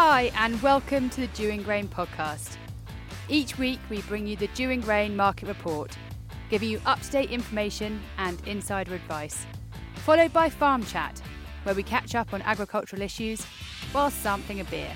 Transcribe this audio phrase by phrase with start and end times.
[0.00, 2.56] Hi, and welcome to the Dewing Grain podcast.
[3.28, 5.90] Each week, we bring you the Dewing Grain Market Report,
[6.50, 9.44] giving you up to date information and insider advice,
[9.96, 11.20] followed by Farm Chat,
[11.64, 13.44] where we catch up on agricultural issues
[13.90, 14.92] while sampling a beer.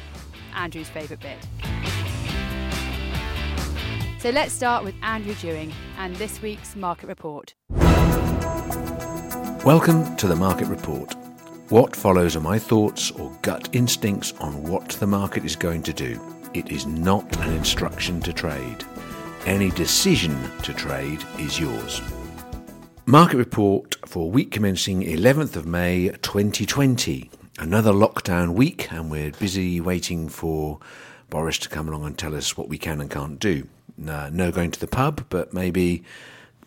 [0.54, 1.48] Andrew's favourite bit.
[4.20, 7.54] So let's start with Andrew Dewing and this week's market report.
[9.64, 11.12] Welcome to the Market Report.
[11.72, 15.92] What follows are my thoughts or gut instincts on what the market is going to
[15.94, 16.20] do.
[16.52, 18.84] It is not an instruction to trade.
[19.46, 22.02] Any decision to trade is yours.
[23.06, 27.30] Market report for week commencing 11th of May 2020.
[27.58, 30.78] Another lockdown week, and we're busy waiting for
[31.30, 33.66] Boris to come along and tell us what we can and can't do.
[33.96, 36.04] No, no going to the pub, but maybe,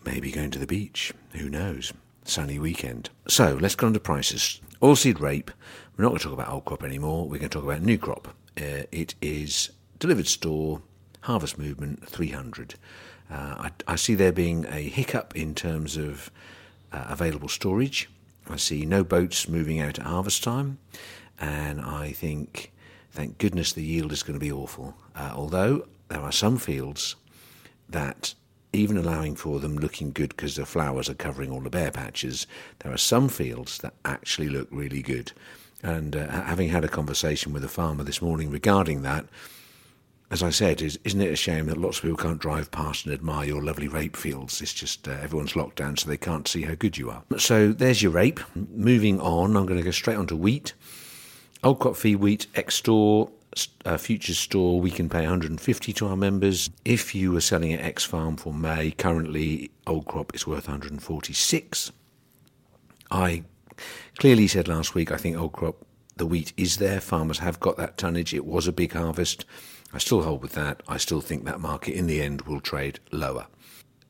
[0.04, 1.14] maybe going to the beach.
[1.34, 1.92] Who knows?
[2.24, 3.10] Sunny weekend.
[3.28, 4.60] So let's go on to prices.
[4.82, 5.50] Oilseed rape.
[5.96, 7.24] We're not going to talk about old crop anymore.
[7.24, 8.28] We're going to talk about new crop.
[8.58, 10.82] Uh, it is delivered store
[11.22, 12.74] harvest movement 300.
[13.30, 16.30] Uh, I, I, see there being a hiccup in terms of
[16.92, 18.08] uh, available storage.
[18.48, 20.78] I see no boats moving out at harvest time,
[21.40, 22.72] and I think,
[23.10, 24.94] thank goodness, the yield is going to be awful.
[25.16, 27.16] Uh, although there are some fields
[27.88, 28.34] that
[28.76, 32.46] even allowing for them looking good because the flowers are covering all the bare patches,
[32.80, 35.32] there are some fields that actually look really good.
[35.82, 39.26] And uh, having had a conversation with a farmer this morning regarding that,
[40.30, 43.04] as I said, is, isn't it a shame that lots of people can't drive past
[43.04, 44.60] and admire your lovely rape fields?
[44.60, 47.22] It's just uh, everyone's locked down, so they can't see how good you are.
[47.38, 48.40] So there's your rape.
[48.54, 50.72] Moving on, I'm going to go straight on to wheat.
[51.62, 53.30] Old feed wheat, ex store,
[53.98, 56.70] futures store, we can pay 150 to our members.
[56.84, 61.92] If you were selling at X Farm for May, currently old crop is worth 146.
[63.10, 63.44] I
[64.18, 65.76] clearly said last week I think old crop,
[66.16, 67.00] the wheat is there.
[67.00, 68.32] Farmers have got that tonnage.
[68.34, 69.44] It was a big harvest.
[69.92, 70.82] I still hold with that.
[70.88, 73.46] I still think that market in the end will trade lower.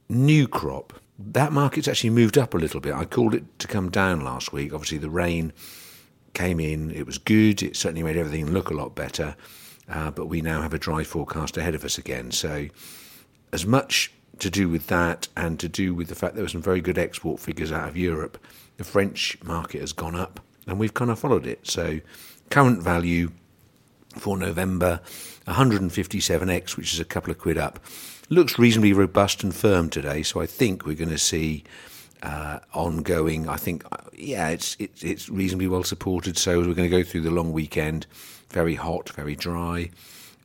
[0.09, 2.95] New crop, that market's actually moved up a little bit.
[2.95, 4.73] I called it to come down last week.
[4.73, 5.53] Obviously, the rain
[6.37, 9.35] came in, it was good, it certainly made everything look a lot better,
[9.89, 12.31] uh, but we now have a dry forecast ahead of us again.
[12.31, 12.69] So,
[13.53, 16.61] as much to do with that and to do with the fact there were some
[16.61, 18.37] very good export figures out of Europe,
[18.77, 21.67] the French market has gone up and we've kind of followed it.
[21.67, 22.01] So,
[22.51, 23.33] current value
[24.11, 25.01] for November
[25.49, 27.81] 157x, which is a couple of quid up,
[28.29, 30.23] looks reasonably robust and firm today.
[30.23, 31.65] So, I think we're going to see
[32.27, 33.49] uh, ongoing.
[33.49, 36.37] I think, uh, yeah, it's, it's, it's reasonably well supported.
[36.37, 38.07] So we're going to go through the long weekend,
[38.51, 39.91] very hot, very dry.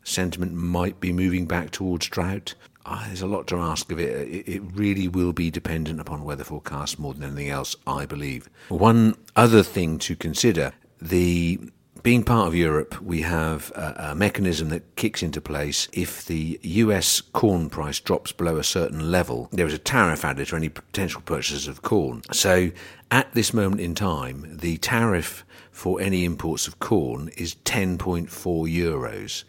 [0.04, 2.54] Sentiment might be moving back towards drought.
[2.86, 4.28] Uh, there's a lot to ask of it.
[4.28, 4.48] it.
[4.48, 8.50] It really will be dependent upon weather forecasts more than anything else, I believe.
[8.70, 11.60] One other thing to consider the
[12.04, 16.60] being part of Europe, we have a, a, mechanism that kicks into place if the
[16.64, 19.50] US corn price drops below a certain level.
[19.52, 22.24] There is a tariff added to any potential purchases of corn.
[22.32, 22.72] So
[23.12, 29.44] at this moment in time, the tariff for any imports of corn is 10.4 euros.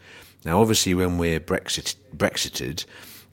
[0.44, 2.84] Now, obviously, when we're Brexit, Brexited,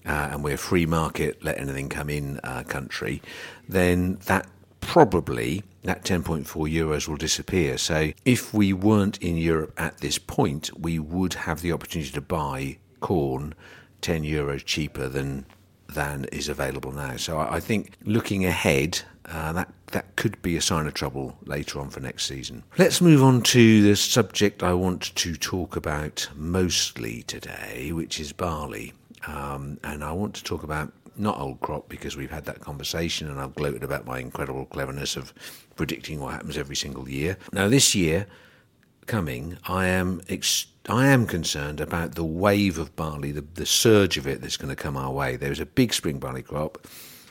[0.06, 3.22] uh, and we're a free market, let anything come in uh, country,
[3.68, 4.48] then that
[4.82, 7.78] probably that 10.4 euros will disappear.
[7.78, 12.22] So if we weren't in Europe at this point, we would have the opportunity to
[12.22, 13.56] buy corn
[14.02, 15.46] 10 euros cheaper than
[15.88, 17.18] than is available now.
[17.18, 21.80] So I think looking ahead, uh, that that could be a sign of trouble later
[21.80, 22.64] on for next season.
[22.78, 28.32] Let's move on to the subject I want to talk about mostly today, which is
[28.32, 28.94] barley.
[29.26, 33.30] Um, and I want to talk about not old crop because we've had that conversation
[33.30, 35.34] and I've gloated about my incredible cleverness of
[35.76, 37.38] predicting what happens every single year.
[37.52, 38.28] Now, this year
[39.08, 44.18] coming, I am ex- I am concerned about the wave of barley, the, the surge
[44.18, 45.36] of it that's going to come our way.
[45.36, 46.88] There's a big spring barley crop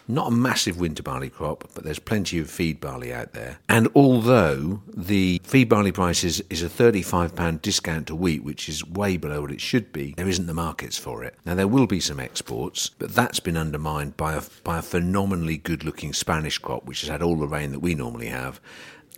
[0.08, 3.58] not a massive winter barley crop, but there's plenty of feed barley out there.
[3.68, 8.84] And although the feed barley price is, is a £35 discount to wheat, which is
[8.86, 11.34] way below what it should be, there isn't the markets for it.
[11.44, 15.58] Now, there will be some exports, but that's been undermined by a, by a phenomenally
[15.58, 18.60] good looking Spanish crop, which has had all the rain that we normally have.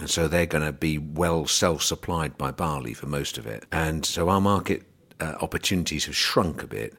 [0.00, 3.64] And so they're going to be well self supplied by barley for most of it.
[3.70, 4.82] And so our market
[5.20, 6.94] uh, opportunities have shrunk a bit.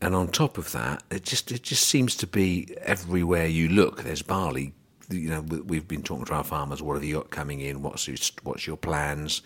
[0.00, 4.02] And on top of that, it just it just seems to be everywhere you look.
[4.02, 4.74] There's barley.
[5.08, 6.82] You know, we've been talking to our farmers.
[6.82, 7.82] What have you got coming in?
[7.82, 9.40] What's your, what's your plans?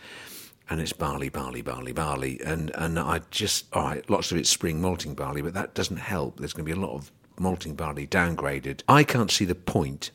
[0.71, 2.41] And it's barley, barley, barley, barley.
[2.45, 5.99] And and I just all right, lots of it's spring malting barley, but that doesn't
[5.99, 6.39] help.
[6.39, 8.83] There's going to be a lot of malting barley downgraded.
[8.89, 10.11] I can't see the point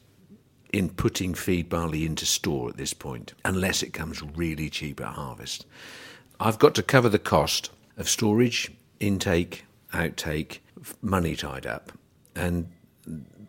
[0.71, 5.07] in putting feed barley into store at this point unless it comes really cheap at
[5.07, 5.65] harvest.
[6.39, 9.63] I've got to cover the cost of storage, intake,
[9.95, 10.59] outtake,
[11.01, 11.91] money tied up.
[12.35, 12.69] And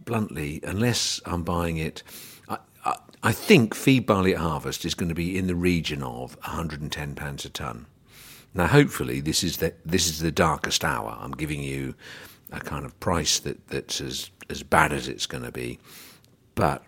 [0.04, 2.02] bluntly, unless I'm buying it,
[2.48, 6.02] I, I, I think feed barley at harvest is going to be in the region
[6.02, 7.86] of £110 a tonne.
[8.54, 11.18] Now, hopefully, this is the, this is the darkest hour.
[11.20, 11.94] I'm giving you
[12.50, 15.78] a kind of price that, that's as, as bad as it's going to be.
[16.54, 16.82] But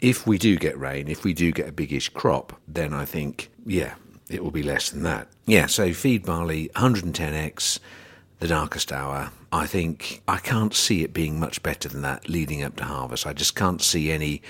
[0.00, 3.50] if we do get rain, if we do get a biggish crop, then I think,
[3.64, 3.94] yeah,
[4.28, 5.28] it will be less than that.
[5.46, 7.78] Yeah, so feed barley, 110x,
[8.38, 9.30] the darkest hour.
[9.50, 13.26] I think I can't see it being much better than that leading up to harvest.
[13.26, 14.42] I just can't see any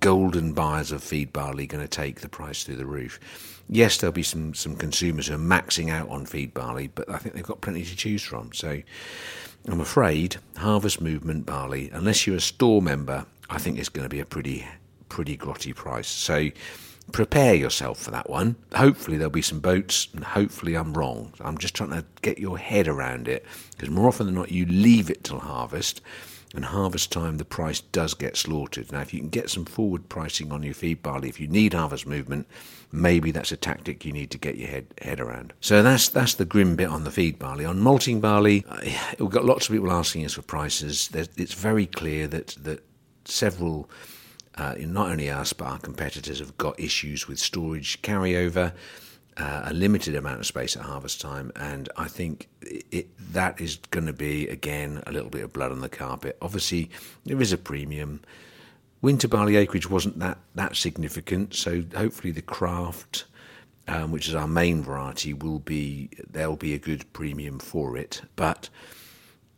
[0.00, 3.20] golden buyers of feed barley going to take the price through the roof.
[3.68, 7.18] Yes, there'll be some, some consumers who are maxing out on feed barley, but I
[7.18, 8.52] think they've got plenty to choose from.
[8.52, 8.80] So
[9.66, 14.08] I'm afraid harvest movement barley, unless you're a store member, I think it's going to
[14.08, 14.66] be a pretty
[15.08, 16.08] pretty grotty price.
[16.08, 16.50] So
[17.12, 18.56] prepare yourself for that one.
[18.74, 21.32] Hopefully, there'll be some boats, and hopefully, I'm wrong.
[21.40, 24.66] I'm just trying to get your head around it because more often than not, you
[24.66, 26.00] leave it till harvest,
[26.54, 28.90] and harvest time, the price does get slaughtered.
[28.90, 31.74] Now, if you can get some forward pricing on your feed barley, if you need
[31.74, 32.46] harvest movement,
[32.90, 35.52] maybe that's a tactic you need to get your head head around.
[35.60, 37.64] So that's that's the grim bit on the feed barley.
[37.64, 38.80] On malting barley, uh,
[39.18, 41.08] we've got lots of people asking us for prices.
[41.08, 42.82] There's, it's very clear that that
[43.24, 43.90] several
[44.56, 48.72] uh, not only us, but our competitors have got issues with storage carryover,
[49.36, 53.76] uh, a limited amount of space at harvest time, and I think it, that is
[53.90, 56.38] going to be, again, a little bit of blood on the carpet.
[56.40, 56.90] Obviously,
[57.24, 58.20] there is a premium.
[59.02, 63.24] Winter barley acreage wasn't that, that significant, so hopefully the craft.
[63.88, 68.20] Um, which is our main variety, will be there'll be a good premium for it.
[68.34, 68.68] But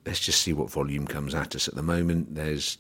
[0.05, 1.67] let's just see what volume comes at us.
[1.67, 2.77] At the moment, there's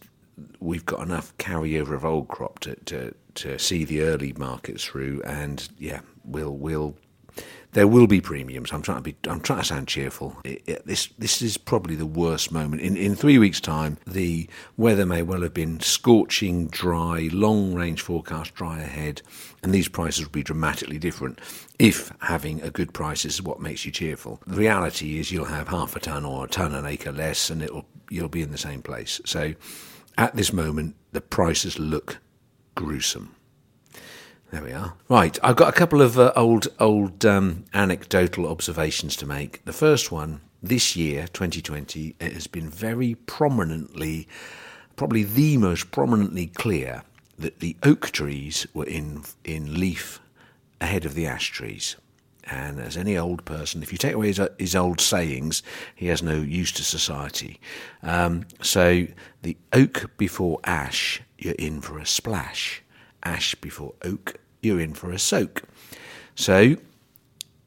[0.60, 5.22] we've got enough carryover of old crop to, to, to see the early markets through,
[5.24, 6.96] and yeah, we'll we'll
[7.72, 8.72] there will be premiums.
[8.72, 9.16] I'm trying to be.
[9.28, 10.36] I'm trying to sound cheerful.
[10.42, 12.80] It, it, this this is probably the worst moment.
[12.80, 18.00] In in three weeks' time, the weather may well have been scorching, dry, long range
[18.00, 19.22] forecast, dry ahead,
[19.62, 21.40] and these prices will be dramatically different.
[21.78, 25.68] If having a good price is what makes you cheerful, the reality is you'll have
[25.68, 28.58] half a ton or a ton an acre less, and it'll you'll be in the
[28.58, 29.20] same place.
[29.26, 29.54] So
[30.18, 32.18] at this moment, the prices look
[32.74, 33.36] gruesome.
[34.50, 34.94] There we are.
[35.08, 39.64] Right, I've got a couple of uh, old old um, anecdotal observations to make.
[39.64, 44.26] The first one, this year, 2020, it has been very prominently,
[44.96, 47.04] probably the most prominently clear
[47.38, 50.20] that the oak trees were in in leaf
[50.80, 51.96] ahead of the ash trees.
[52.50, 55.62] And as any old person, if you take away his, his old sayings,
[55.94, 57.60] he has no use to society.
[58.02, 59.06] Um, so
[59.42, 62.82] the oak before ash, you're in for a splash.
[63.22, 65.62] Ash before oak, you're in for a soak.
[66.34, 66.76] So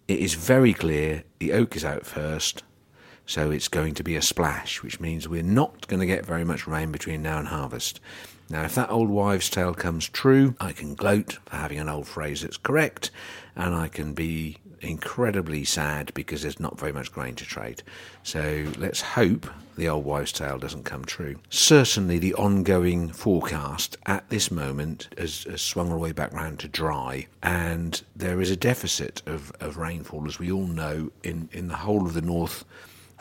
[0.07, 2.63] it is very clear the oak is out first,
[3.25, 6.44] so it's going to be a splash, which means we're not going to get very
[6.44, 8.00] much rain between now and harvest.
[8.50, 12.07] Now, if that old wives' tale comes true, I can gloat for having an old
[12.07, 13.10] phrase that's correct,
[13.56, 17.83] and I can be incredibly sad because there's not very much grain to trade.
[18.24, 19.48] So let's hope
[19.78, 21.38] the old wives' tale doesn't come true.
[21.50, 26.60] Certainly, the ongoing forecast at this moment has, has swung all the way back round
[26.60, 31.50] to dry, and there is a deficit of, of rainfall, as we all know, in,
[31.51, 32.65] in the whole of the north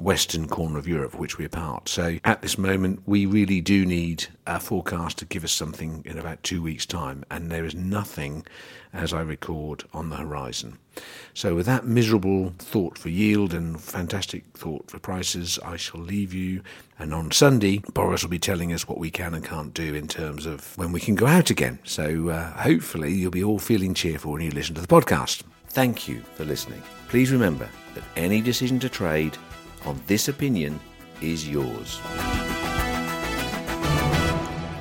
[0.00, 1.88] western corner of Europe, which we're part.
[1.88, 6.18] So at this moment, we really do need a forecast to give us something in
[6.18, 8.46] about two weeks' time, and there is nothing,
[8.92, 10.78] as I record, on the horizon.
[11.34, 16.34] So with that miserable thought for yield and fantastic thought for prices, I shall leave
[16.34, 16.62] you.
[16.98, 20.08] And on Sunday, Boris will be telling us what we can and can't do in
[20.08, 21.78] terms of when we can go out again.
[21.84, 25.42] So uh, hopefully you'll be all feeling cheerful when you listen to the podcast.
[25.68, 26.82] Thank you for listening.
[27.08, 29.36] Please remember that any decision to trade
[29.84, 30.80] on this opinion
[31.20, 32.00] is yours.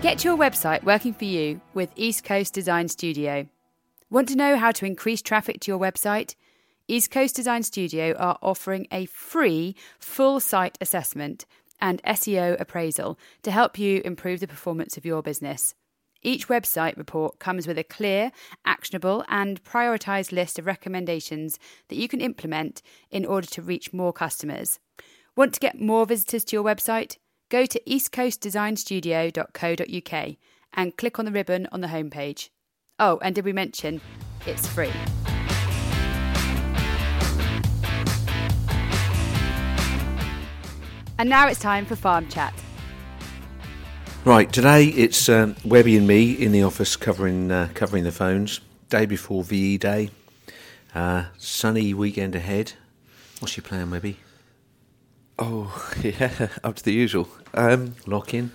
[0.02, 3.48] Get your website working for you with East Coast Design Studio.
[4.10, 6.36] Want to know how to increase traffic to your website?
[6.88, 11.46] East Coast Design Studio are offering a free full site assessment
[11.82, 15.76] and SEO appraisal to help you improve the performance of your business.
[16.22, 18.34] Each website report comes with a clear,
[18.66, 21.58] actionable, and prioritized list of recommendations
[21.88, 24.80] that you can implement in order to reach more customers.
[25.36, 27.18] Want to get more visitors to your website?
[27.50, 30.36] Go to eastcoastdesignstudio.co.uk
[30.74, 32.50] and click on the ribbon on the homepage.
[33.00, 34.02] Oh, and did we mention
[34.46, 34.92] it's free?
[41.18, 42.54] And now it's time for Farm Chat.
[44.26, 48.60] Right, today it's um, Webby and me in the office covering uh, covering the phones.
[48.90, 50.10] Day before VE Day,
[50.94, 52.74] Uh, sunny weekend ahead.
[53.40, 54.18] What's your plan, Webby?
[55.38, 57.28] Oh, yeah, up to the usual.
[57.54, 58.52] Um, Lock in?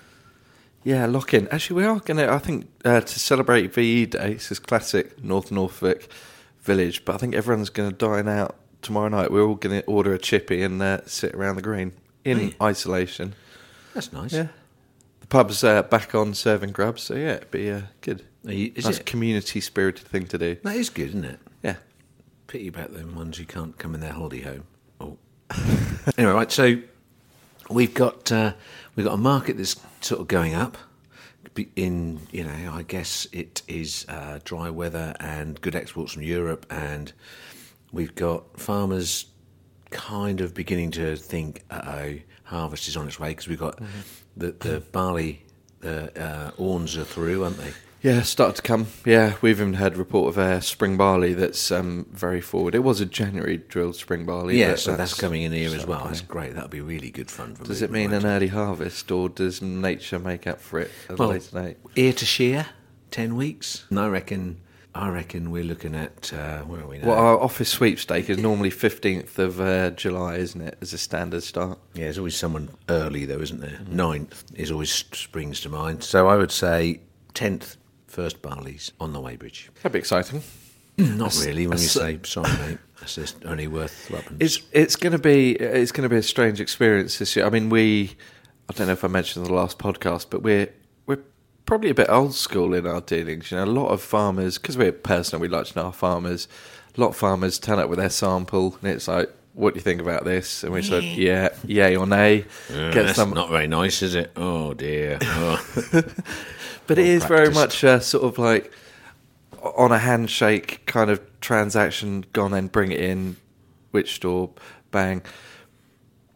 [0.83, 1.47] yeah, lock in.
[1.47, 5.23] Actually, we are going to, I think, uh, to celebrate VE Day, this is classic
[5.23, 6.07] North Norfolk
[6.61, 9.31] village, but I think everyone's going to dine out tomorrow night.
[9.31, 11.93] We're all going to order a chippy and uh, sit around the green
[12.23, 12.55] in Hey.
[12.61, 13.33] isolation.
[13.95, 14.33] That's nice.
[14.33, 14.47] Yeah.
[15.25, 18.23] The pub's uh, back on serving grubs, so yeah, it'd be uh, good.
[18.43, 19.07] You- is nice it?
[19.07, 20.55] community spirited thing to do.
[20.61, 21.39] That is good, isn't it?
[21.63, 21.77] Yeah.
[22.45, 24.65] Pity about them ones who can't come in their holiday home.
[25.01, 25.17] Oh.
[26.15, 26.51] anyway, right.
[26.51, 26.77] So
[27.71, 28.53] we've got uh,
[28.95, 30.77] we've got a market that's sort of going up.
[31.75, 36.67] In you know, I guess it is uh, dry weather and good exports from Europe,
[36.69, 37.11] and
[37.91, 39.25] we've got farmers
[39.95, 43.79] kind of beginning to think, uh oh, harvest is on its way because we've got
[44.37, 45.41] the the barley,
[45.79, 47.71] the uh, awns are through, aren't they?
[48.01, 48.85] Yeah, started to come.
[49.03, 52.75] Yeah, we've even had report of uh, spring barley that's um, very forward.
[52.75, 54.59] It was a January drilled spring barley.
[54.59, 55.97] Yeah, so that's, coming in here as well.
[55.99, 56.13] coming.
[56.13, 56.53] That's great.
[56.53, 57.55] That'll be really good fun.
[57.55, 58.35] For Does it moving mean an right.
[58.35, 61.77] early harvest, or does nature make up for it at Well, a later date?
[61.95, 62.67] ear to shear,
[63.09, 63.85] ten weeks.
[63.89, 64.61] And I reckon.
[64.95, 67.07] I reckon we're looking at uh, where are we now?
[67.07, 71.43] Well, our office sweepstake is normally 15th of uh, July, isn't it, as a standard
[71.43, 71.77] start?
[71.93, 73.71] yeah, there's always someone early though, isn't there?
[73.71, 73.95] Mm-hmm.
[73.95, 76.01] Ninth is always springs to mind.
[76.05, 77.01] So I would say
[77.33, 77.75] tenth,
[78.07, 79.67] first barley's on the weighbridge.
[79.75, 80.41] That'd be exciting.
[80.97, 81.67] Not really.
[81.67, 84.09] When you say sorry, mate, that's just only worth.
[84.39, 87.45] It's it's going to be it's going to be a strange experience this year.
[87.45, 88.15] I mean, we
[88.69, 90.69] I don't know if I mentioned in the last podcast, but we're
[91.65, 93.51] probably a bit old school in our dealings.
[93.51, 96.47] You know, a lot of farmers because we're personal, we like to know our farmers.
[96.97, 99.81] A lot of farmers turn up with their sample, and it's like, "What do you
[99.81, 103.49] think about this?" And we said, "Yeah, yay or nay." Uh, Get that's some, not
[103.49, 104.31] very nice, is it?
[104.35, 105.19] Oh dear.
[105.23, 105.61] Oh.
[106.87, 108.71] but it well is very much uh, sort of like
[109.61, 112.25] on a handshake kind of transaction.
[112.31, 113.35] Gone and bring it in,
[113.91, 114.51] which store,
[114.91, 115.21] bang.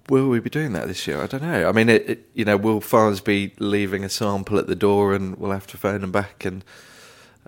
[0.09, 1.21] Will we be doing that this year?
[1.21, 1.69] I don't know.
[1.69, 5.13] I mean, it, it, you know, will farmers be leaving a sample at the door,
[5.13, 6.45] and we'll have to phone them back?
[6.45, 6.63] And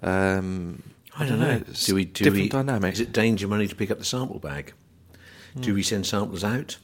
[0.03, 0.83] um,
[1.17, 1.61] I don't know.
[1.67, 2.93] It's Do we do different we, dynamic?
[2.93, 4.73] Is it danger money to pick up the sample bag?
[5.53, 5.61] Hmm.
[5.61, 6.77] Do we send samples out?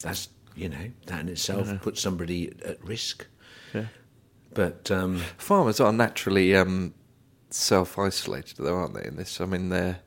[0.00, 3.26] That's you know that in itself puts somebody at risk.
[3.74, 3.86] Yeah.
[4.54, 6.94] But um, Farmers are naturally um,
[7.50, 9.06] self-isolated, though, aren't they?
[9.06, 9.98] In this, I mean, they're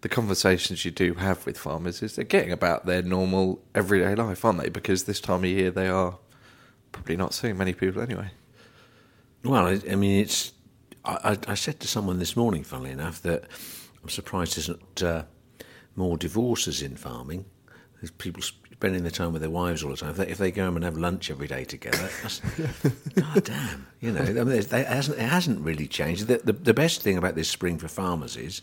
[0.00, 4.44] the conversations you do have with farmers is they're getting about their normal everyday life,
[4.44, 4.68] aren't they?
[4.68, 6.18] Because this time of year they are
[6.92, 8.30] probably not seeing many people anyway.
[9.44, 10.52] well, I, I mean, it's.
[11.04, 13.44] I, I, said to someone this morning, funnily enough, that
[14.02, 15.22] I'm surprised there isn't uh,
[15.96, 17.46] more divorces in farming.
[18.00, 20.10] There's people spending their time with their wives all the time.
[20.10, 22.10] If they, if they go home and have lunch every day together,
[23.14, 24.20] god damn, you know.
[24.20, 26.26] I mean, there's- it hasn't, it hasn't really changed.
[26.26, 28.60] The, the, the best thing about this spring for farmers is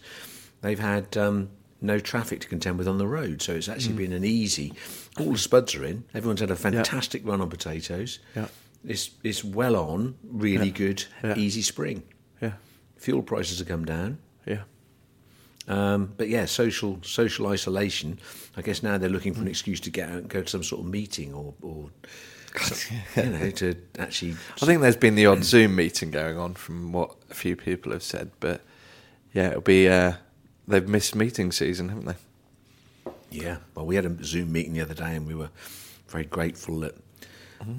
[0.61, 1.49] they've had um,
[1.81, 4.73] no traffic to contend with on the road, so it's actually been an easy.
[5.19, 6.03] All the spuds are in.
[6.13, 8.19] Everyone's had a fantastic run on potatoes.
[8.35, 8.47] Yeah.
[8.87, 11.35] It's it's well on, really good, Yeah.
[11.37, 12.03] easy spring.
[12.41, 12.53] Yeah,
[12.97, 14.19] Fuel prices have come down.
[14.45, 14.61] yeah.
[15.67, 18.19] Um, but yeah, social social isolation.
[18.55, 20.63] I guess now they're looking for an excuse to get out and go to some
[20.63, 21.89] sort of meeting or, or
[22.61, 24.35] some- you know, to actually.
[24.61, 27.91] I think there's been the odd Zoom meeting going on from what a few people
[27.91, 28.61] have said, but
[29.33, 29.89] yeah, it'll be.
[29.89, 30.13] Uh,
[30.67, 33.11] they've missed meeting season, haven't they?
[33.31, 33.57] Yeah.
[33.73, 35.49] Well, we had a Zoom meeting the other day, and we were
[36.07, 36.95] very grateful that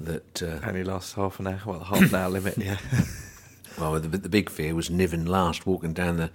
[0.01, 0.43] that.
[0.43, 1.61] Uh, Only lasts half an hour.
[1.65, 2.57] Well, half an hour limit.
[2.63, 2.77] Yeah.
[3.79, 6.31] well, the, the big fear was Niven last walking down the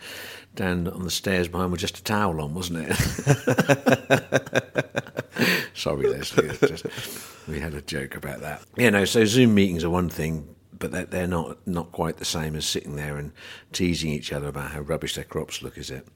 [0.55, 2.97] down on the stairs behind with just a towel on, wasn't it?
[5.75, 6.49] Sorry, Leslie.
[6.69, 6.87] just-
[7.49, 8.63] we had a joke about that.
[8.77, 9.05] Yeah, no.
[9.05, 12.67] So Zoom meetings are one thing, but they're, they're not not quite the same as
[12.67, 13.31] sitting there and
[13.73, 16.07] teasing each other about how rubbish their crops look, is it?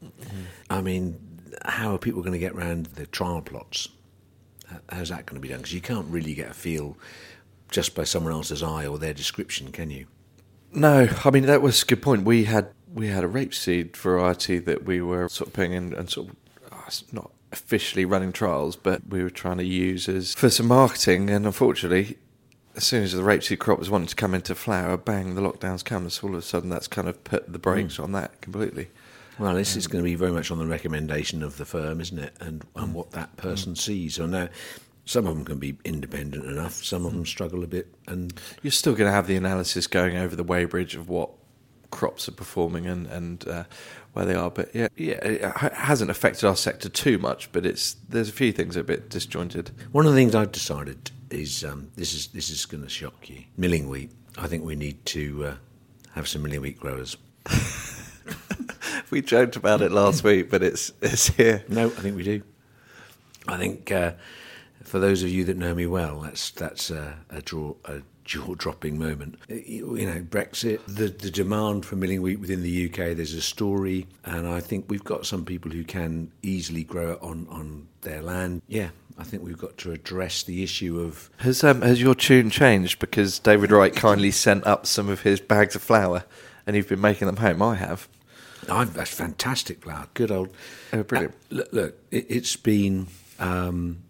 [0.68, 1.20] I mean,
[1.64, 3.88] how are people going to get around the trial plots?
[4.88, 5.58] How's that going to be done?
[5.58, 6.98] Because you can't really get a feel
[7.70, 10.06] just by someone else's eye or their description, can you?
[10.72, 12.24] No, I mean that was a good point.
[12.24, 16.10] We had we had a rapeseed variety that we were sort of putting in and
[16.10, 16.36] sort of
[16.72, 21.30] oh, not officially running trials, but we were trying to use as for some marketing.
[21.30, 22.18] And unfortunately,
[22.76, 25.84] as soon as the rapeseed crop was wanting to come into flower, bang, the lockdowns
[25.84, 26.08] come.
[26.10, 28.04] So all of a sudden, that's kind of put the brakes hmm.
[28.04, 28.88] on that completely.
[29.38, 32.00] Well, this is um, going to be very much on the recommendation of the firm,
[32.00, 32.34] isn't it?
[32.40, 32.92] And, and hmm.
[32.92, 33.36] what that hmm.
[33.36, 34.16] person sees.
[34.16, 34.48] So now,
[35.06, 37.94] some of them can be independent enough, some of them struggle a bit.
[38.08, 41.30] And You're still going to have the analysis going over the weighbridge of what
[41.90, 43.64] crops are performing and and uh,
[44.12, 44.50] where they are.
[44.50, 47.50] But yeah, yeah, it uh, hasn't affected our sector too much.
[47.52, 49.70] But it's there's a few things that are a bit disjointed.
[49.92, 53.28] one of the things I've decided is um, this is this is going to shock
[53.28, 53.44] you.
[53.56, 54.10] Milling wheat.
[54.38, 55.54] I think we need to uh,
[56.14, 57.16] have some milling wheat growers.
[59.10, 61.64] we joked about it last week, but it's it's here.
[61.68, 62.42] No, I think we do.
[63.46, 64.12] I think uh,
[64.82, 68.98] for those of you that know me well, that's that's a, a draw a jaw-dropping
[68.98, 69.38] moment.
[69.48, 73.16] You know, Brexit, the the demand for milling wheat within the UK.
[73.16, 77.22] There's a story, and I think we've got some people who can easily grow it
[77.22, 78.62] on on their land.
[78.68, 82.50] Yeah, I think we've got to address the issue of Has um has your tune
[82.50, 86.24] changed because David Wright kindly sent up some of his bags of flour,
[86.66, 87.62] and you've been making them home?
[87.62, 88.08] I have.
[88.68, 90.08] Oh, that's fantastic flour.
[90.14, 90.50] Good old.
[90.92, 91.34] Oh, brilliant.
[91.50, 93.08] Uh, look, look it, it's been.
[93.38, 94.02] Um,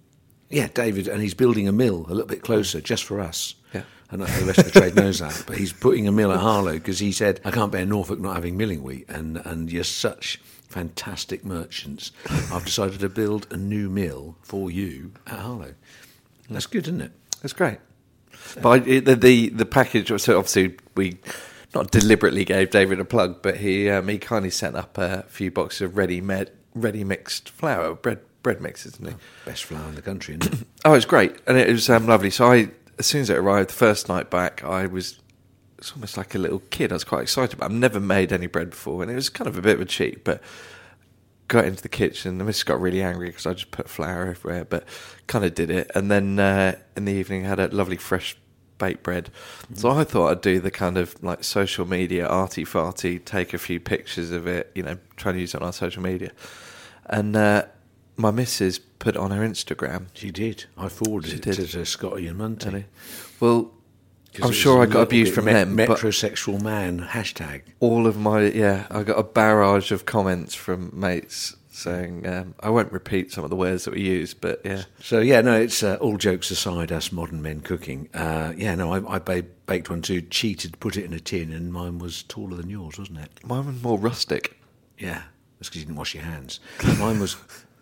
[0.48, 3.54] yeah, David, and he's building a mill a little bit closer just for us.
[3.74, 3.82] Yeah.
[4.10, 5.42] And the rest of the trade knows that.
[5.46, 8.34] But he's putting a mill at Harlow because he said, I can't bear Norfolk not
[8.34, 9.06] having milling wheat.
[9.08, 12.12] And, and you're such fantastic merchants.
[12.52, 15.74] I've decided to build a new mill for you at Harlow.
[16.50, 17.12] That's good, isn't it?
[17.42, 17.78] That's great.
[18.60, 20.08] But I, the, the the package.
[20.20, 21.18] So obviously we
[21.74, 25.50] not deliberately gave David a plug, but he um, he kindly sent up a few
[25.50, 29.18] boxes of ready made ready mixed flour bread bread mixes, didn't he?
[29.44, 30.66] Best flour in the country, isn't it?
[30.84, 32.30] Oh, it's great, and it was um, lovely.
[32.30, 35.18] So I, as soon as it arrived, the first night back, I was
[35.78, 36.92] it's almost like a little kid.
[36.92, 37.58] I was quite excited.
[37.58, 39.80] But I've never made any bread before, and it was kind of a bit of
[39.80, 40.24] a cheat.
[40.24, 40.42] But
[41.48, 44.64] got into the kitchen, the missus got really angry because I just put flour everywhere.
[44.64, 44.84] But
[45.26, 48.36] kind of did it, and then uh, in the evening I had a lovely fresh
[48.78, 49.30] baked bread.
[49.74, 53.58] So I thought I'd do the kind of like social media arty farty, take a
[53.58, 56.32] few pictures of it, you know, try to use it on our social media,
[57.06, 57.36] and.
[57.36, 57.64] Uh,
[58.18, 60.06] my missus put it on her Instagram.
[60.14, 60.64] She did.
[60.76, 61.68] I forwarded She it did.
[61.68, 62.64] to, Scotty and.
[62.64, 62.86] Really?
[63.40, 63.72] Well,
[64.42, 67.62] I'm sure I got abused from me- them, Metrosexual man hashtag.
[67.80, 72.70] all of my yeah, I got a barrage of comments from mates saying um, I
[72.70, 75.82] won't repeat some of the words that we used, but yeah, So yeah, no, it's
[75.82, 76.90] uh, all jokes aside.
[76.90, 78.08] Us modern men cooking.
[78.14, 80.22] Uh, yeah, no, I, I ba- baked one too.
[80.22, 83.30] Cheated, put it in a tin, and mine was taller than yours, wasn't it?
[83.44, 84.58] mine was more rustic.
[84.98, 85.24] Yeah,
[85.58, 86.60] that's because you didn't wash your hands.
[86.98, 87.36] Mine was.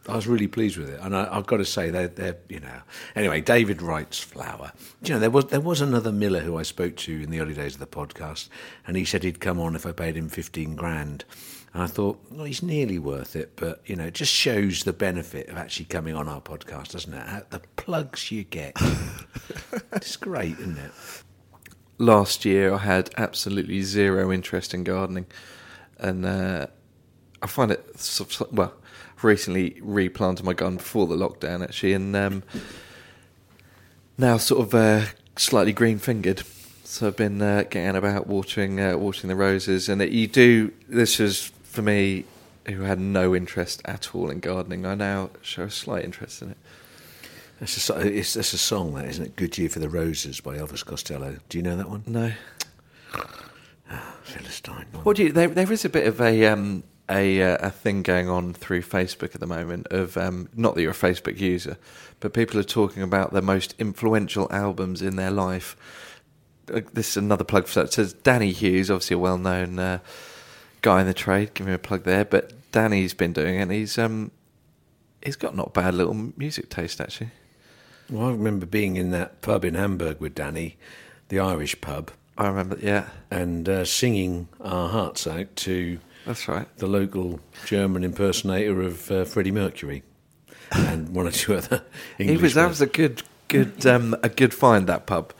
[0.09, 2.61] I was really pleased with it, and I, I've got to say they're, they're, you
[2.61, 2.81] know.
[3.17, 4.73] Anyway, David Wright's flour.
[5.03, 7.40] Do you know there was there was another miller who I spoke to in the
[7.40, 8.49] early days of the podcast,
[8.87, 11.25] and he said he'd come on if I paid him fifteen grand.
[11.73, 14.93] And I thought, well, he's nearly worth it, but you know, it just shows the
[14.93, 17.27] benefit of actually coming on our podcast, doesn't it?
[17.27, 18.77] How- The plugs you get,
[19.93, 20.93] it's great, isn't it?
[21.99, 25.27] Last year, I had absolutely zero interest in gardening,
[25.99, 26.67] and uh,
[27.43, 27.85] I find it
[28.53, 28.75] well.
[29.24, 32.42] Recently replanted my garden before the lockdown, actually, and um,
[34.18, 35.06] now sort of uh,
[35.37, 36.42] slightly green fingered.
[36.84, 40.72] So I've been uh, getting about watering uh, watering the roses, and it, you do.
[40.88, 42.24] This is for me,
[42.66, 44.84] who had no interest at all in gardening.
[44.84, 46.58] I now show a slight interest in it.
[47.60, 49.37] That's a, it's, that's a song, that isn't it?
[49.37, 51.38] "Good Year for the Roses" by Elvis Costello.
[51.48, 52.02] Do you know that one?
[52.06, 52.32] No,
[54.22, 54.87] Philistine.
[55.02, 55.32] what do you?
[55.32, 58.83] There, there is a bit of a um, a uh, a thing going on through
[58.83, 61.77] Facebook at the moment of um, not that you're a Facebook user,
[62.21, 65.77] but people are talking about their most influential albums in their life.
[66.73, 67.87] Uh, This is another plug for that.
[67.87, 69.99] It says Danny Hughes, obviously a well-known uh,
[70.81, 71.53] guy in the trade.
[71.55, 72.25] Give him a plug there.
[72.25, 73.62] But Danny's been doing it.
[73.62, 74.31] and He's um,
[75.23, 77.31] he's got not bad little music taste actually.
[78.11, 80.77] Well, I remember being in that pub in Hamburg with Danny,
[81.29, 82.79] the Irish pub, I remember.
[82.81, 86.66] Yeah, and uh, singing our hearts out to that's right.
[86.78, 90.02] the local German impersonator of uh, Freddie Mercury
[90.72, 91.82] and one or two other
[92.18, 92.37] English.
[92.38, 95.32] he was that was a good good um, a good find that pub.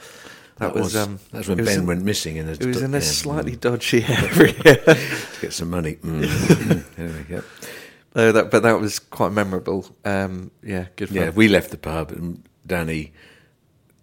[0.58, 2.80] That, That was, was- um, that's when Ben in- went missing in a It was
[2.82, 4.52] in a yeah, slightly mm, dodgy area.
[4.84, 5.96] to get some money.
[5.96, 6.84] Mm.
[6.98, 7.40] anyway, yeah.
[8.14, 9.84] Uh, that, but that was quite memorable.
[10.04, 11.16] Um, yeah, good fun.
[11.16, 13.12] yeah, we left the pub and Danny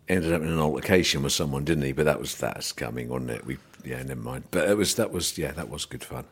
[0.10, 1.94] ended up in an altercation with someone, didn't he?
[1.94, 3.46] But that was that's coming, wasn't it?
[3.46, 4.44] We yeah, never mind.
[4.52, 6.26] But it was that was yeah, that was good fun.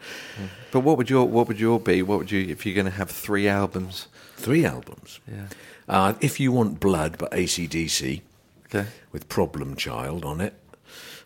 [0.71, 2.01] But what would your what would your be?
[2.01, 4.07] What would you if you're going to have three albums?
[4.37, 5.19] Three albums.
[5.27, 5.47] Yeah.
[5.87, 8.21] Uh, if you want blood, but ACDC
[8.65, 8.85] Okay.
[9.11, 10.53] with Problem Child on it,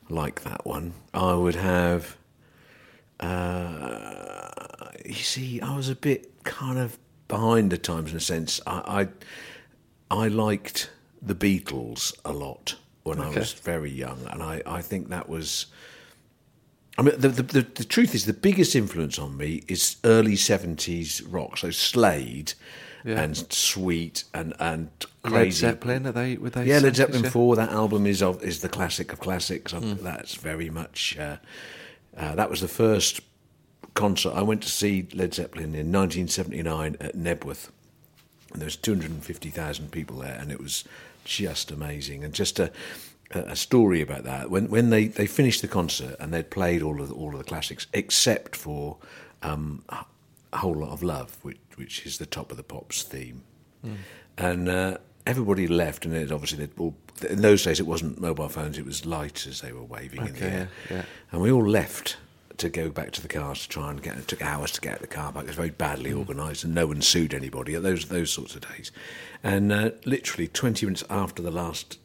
[0.10, 2.16] like that one, I would have.
[3.20, 4.50] Uh,
[5.06, 8.60] you see, I was a bit kind of behind the times in a sense.
[8.68, 9.08] I
[10.12, 10.90] I, I liked
[11.22, 15.68] the Beatles a lot when I was very young, and I, I think that was.
[16.98, 20.34] I mean, the, the, the, the truth is, the biggest influence on me is early
[20.34, 21.58] 70s rock.
[21.58, 22.54] So Slade
[23.04, 23.22] Yeah.
[23.22, 24.90] and Sweet and, and
[25.24, 26.38] Led Zeppelin are they?
[26.38, 26.66] Were they?
[26.66, 27.30] Yeah, Led Zeppelin yeah?
[27.32, 29.72] 4, that album is of, is the classic of classics.
[29.72, 29.96] Hmm.
[30.02, 31.18] That's very much.
[31.18, 31.38] Uh,
[32.16, 33.22] uh, that was the first
[33.96, 34.34] concert.
[34.36, 37.70] I went to see Led Zeppelin in 1979 at Knebworth.
[38.52, 40.84] And there was 250,000 people there, and it was
[41.26, 42.24] just amazing.
[42.24, 42.72] And just a, a
[43.36, 44.50] a story about that.
[44.50, 47.38] When when they, they finished the concert and they'd played all of the, all of
[47.38, 48.98] the classics except for
[49.42, 53.44] um, a whole lot of love, which which is the top of the pops theme,
[54.38, 56.96] and uh, everybody left, and it obviously they'd all,
[57.30, 60.34] in those days it wasn't mobile phones; it was lights as they were waving in
[60.34, 61.06] the air, yeah, yeah.
[61.32, 62.18] and we all left
[62.58, 64.16] to go back to the cars to try and get.
[64.18, 65.46] It took hours to get out the car park.
[65.46, 66.20] It was very badly Mm.
[66.20, 67.74] organised, and no one sued anybody.
[67.76, 68.92] At those those sorts of days,
[69.44, 71.98] and uh, literally twenty minutes after the last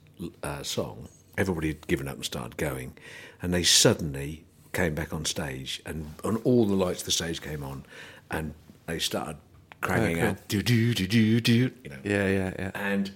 [0.42, 2.92] uh, song, everybody had given up and started going,
[3.40, 7.40] and they suddenly came back on stage, and, and all the lights of the stage
[7.40, 7.84] came on,
[8.30, 8.52] and
[8.86, 9.36] they started
[9.80, 10.28] cranking Oh, cool.
[10.30, 11.52] out do do do do do,
[11.84, 12.70] you know, Yeah, yeah, yeah.
[12.74, 13.10] and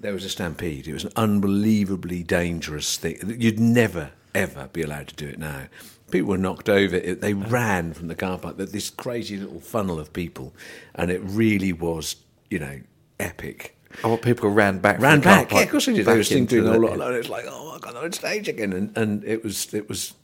[0.00, 0.86] there was a stampede.
[0.86, 3.18] It was an unbelievably dangerous thing.
[3.38, 5.64] You'd never, ever be allowed to do it now.
[6.10, 6.94] People were knocked over.
[6.96, 8.58] It, they ran from the car park.
[8.58, 10.54] That This crazy little funnel of people,
[10.94, 12.16] and it really was,
[12.50, 12.80] you know,
[13.18, 13.75] epic.
[14.04, 15.00] Oh, what people ran back.
[15.00, 16.06] Ran back, yeah, of course they did.
[16.06, 17.00] They were singing doing a lot.
[17.00, 20.14] And it's like, oh my god, on stage again, and, and it was it was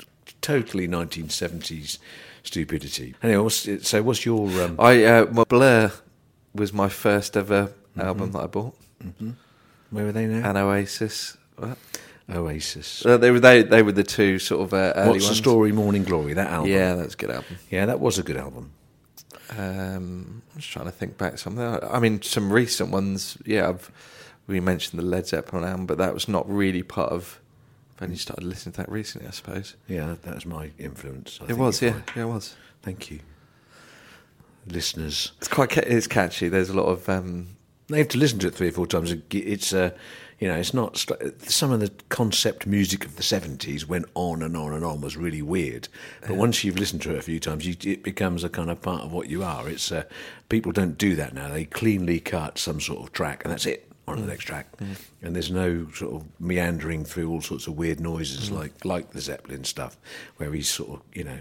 [0.41, 1.99] totally 1970s
[2.43, 3.15] stupidity.
[3.23, 5.93] Anyway, what's, so what's your um, I uh, well, Blur
[6.55, 8.09] was my first ever Mm-hmm.
[8.09, 8.75] album that I bought,
[9.91, 10.49] where were they now?
[10.49, 11.37] and Oasis.
[11.57, 11.77] What?
[12.31, 13.05] Oasis.
[13.05, 15.73] Uh, they were they they were the two sort of uh, early What's the story?
[15.73, 16.33] Morning Glory.
[16.33, 16.71] That album.
[16.71, 17.59] Yeah, that's a good album.
[17.71, 18.73] Yeah, that was a good album.
[19.59, 21.63] Um, I'm just trying to think back something.
[21.63, 23.37] I mean, some recent ones.
[23.45, 23.91] Yeah, I've
[24.47, 27.41] we mentioned the Led Zeppelin album, but that was not really part of.
[27.97, 29.77] I've only started listening to that recently, I suppose.
[29.87, 31.39] Yeah, that, that was my influence.
[31.43, 32.57] I it was, yeah, yeah, it was.
[32.83, 33.21] Thank you,
[34.67, 35.33] listeners.
[35.39, 36.49] It's quite ca- it's catchy.
[36.49, 37.49] There's a lot of um,
[37.93, 39.15] They have to listen to it three or four times.
[39.31, 39.91] It's uh,
[40.39, 41.07] you know, it's not
[41.47, 45.17] some of the concept music of the seventies went on and on and on was
[45.17, 45.89] really weird.
[46.27, 48.83] But once you've listened to it a few times, you, it becomes a kind of
[48.83, 49.69] part of what you are.
[49.69, 50.03] It's uh,
[50.49, 51.49] people don't do that now.
[51.49, 53.89] They cleanly cut some sort of track, and that's it.
[54.09, 54.67] On the next track,
[55.23, 59.21] and there's no sort of meandering through all sorts of weird noises like like the
[59.21, 59.97] Zeppelin stuff,
[60.39, 61.39] where he's sort of you know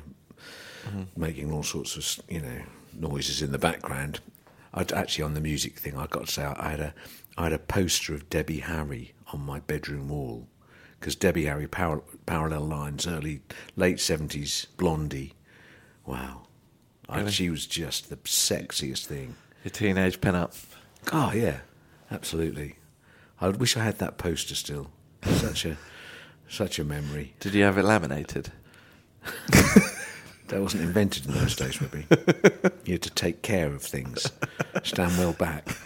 [1.17, 2.61] making all sorts of you know
[2.93, 4.19] noises in the background.
[4.73, 6.93] I'd actually on the music thing, I've got to say I had a
[7.37, 10.47] I had a poster of Debbie Harry on my bedroom wall
[10.99, 13.41] because Debbie Harry par- parallel lines early
[13.75, 15.33] late seventies Blondie,
[16.05, 16.43] wow,
[17.09, 19.35] I, she was just the sexiest thing.
[19.63, 20.53] your teenage pin up.
[21.11, 21.59] Oh yeah,
[22.09, 22.75] absolutely.
[23.39, 24.91] I wish I had that poster still.
[25.23, 25.77] Such a
[26.47, 27.33] such a memory.
[27.39, 28.51] Did you have it laminated?
[30.51, 32.05] That wasn't invented in those days, Webby.
[32.83, 34.29] you had to take care of things,
[34.83, 35.77] stand well back.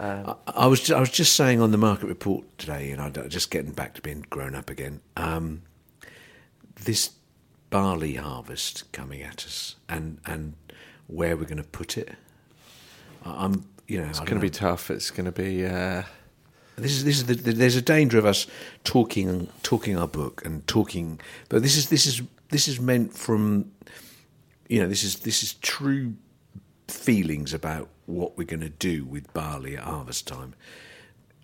[0.00, 3.52] I, I was I was just saying on the market report today, and I just
[3.52, 5.00] getting back to being grown up again.
[5.16, 5.62] Um,
[6.74, 7.12] this
[7.70, 10.54] barley harvest coming at us, and and
[11.06, 12.16] where we're going to put it.
[13.24, 14.90] I'm, you know, It's going to be tough.
[14.90, 15.66] It's going to be.
[15.66, 16.02] Uh,
[16.76, 18.46] this is this is the, there's a danger of us
[18.82, 23.70] talking talking our book and talking, but this is this is this is meant from,
[24.68, 26.14] you know, this is this is true
[26.88, 30.54] feelings about what we're going to do with barley at harvest time.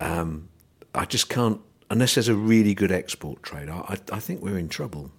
[0.01, 0.49] Um,
[0.95, 3.69] I just can't unless there's a really good export trade.
[3.69, 5.13] I I, I think we're in trouble,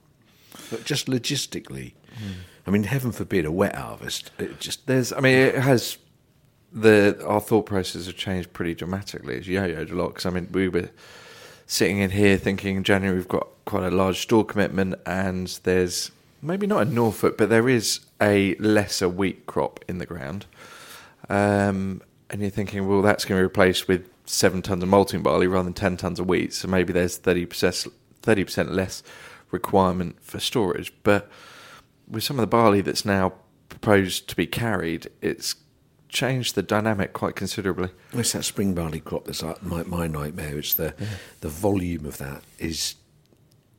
[0.69, 1.93] but just logistically.
[2.67, 4.31] I mean, heaven forbid a wet harvest.
[4.37, 5.13] It just there's.
[5.13, 5.97] I mean, it has.
[6.73, 9.35] The our thought process have changed pretty dramatically.
[9.35, 10.89] It's yo-yoed a lot because I mean we were
[11.67, 16.11] sitting in here thinking in January we've got quite a large store commitment and there's
[16.41, 20.45] maybe not in Norfolk but there is a lesser wheat crop in the ground,
[21.29, 25.21] um, and you're thinking well that's going to be replaced with seven tons of malting
[25.21, 26.53] barley rather than ten tons of wheat.
[26.53, 27.87] So maybe there's thirty percent
[28.21, 29.03] thirty percent less
[29.51, 31.29] requirement for storage, but
[32.07, 33.33] with some of the barley that's now
[33.67, 35.55] proposed to be carried, it's
[36.11, 37.89] changed the dynamic quite considerably.
[38.13, 40.57] It's that spring barley crop that's like my, my nightmare.
[40.59, 40.93] It's the
[41.39, 42.95] the volume of that is.